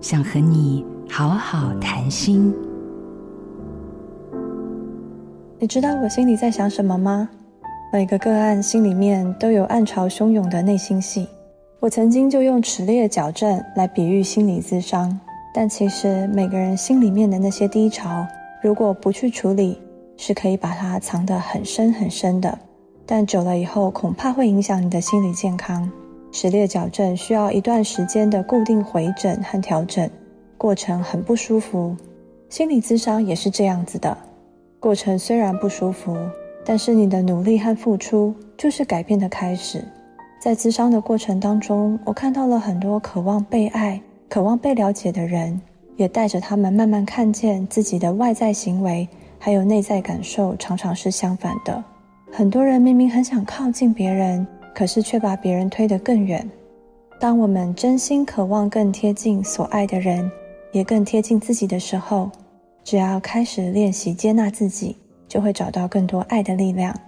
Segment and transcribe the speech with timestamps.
[0.00, 2.54] 想和你好好谈心。
[5.58, 7.28] 你知道我心里在想什么吗？
[7.92, 11.26] 每个个案心里面都有暗潮汹涌的内心戏。
[11.80, 15.18] 我曾经就用齿列矫正来比喻心理咨商，
[15.52, 18.24] 但其实每个人心里面的那些低潮，
[18.62, 19.80] 如果不去处理，
[20.16, 22.56] 是可以把它藏得很深很深的。
[23.04, 25.90] 但久了以后，恐怕会影响你的心理健康。
[26.30, 30.08] 齿列矫正需要一段时间的固定回诊和调整，
[30.56, 31.96] 过程很不舒服。
[32.48, 34.16] 心理咨商也是这样子的，
[34.80, 36.16] 过程虽然不舒服。
[36.64, 39.82] 但是你的努力和付出就是改变的开始。
[40.38, 45.58] 在咨商的过程当中，我看到了很多渴望被爱、渴望被了解的人，
[45.96, 49.08] 也带着他们慢慢看见自己的外在行为
[49.38, 51.82] 还有内在感受常常是相反的。
[52.30, 56.48] 很多人明明很想靠近别人，可是却把别人推得更远。
[57.20, 60.30] 当我们真心渴望更贴近所爱的人，
[60.72, 62.30] 也更贴近自己的时候，
[62.84, 64.96] 只要开始练习接纳自己。
[65.28, 66.98] 就会找到更多爱的力量。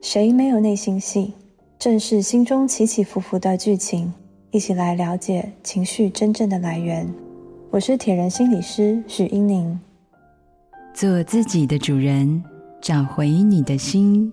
[0.00, 1.34] 谁没有内心戏？
[1.76, 4.14] 正是心中起起伏伏的剧情，
[4.52, 7.12] 一起来了解情绪真正的来源。
[7.70, 9.76] 我是铁人心理师许英宁。
[10.94, 12.40] 做自己的主人，
[12.80, 14.32] 找回你的心。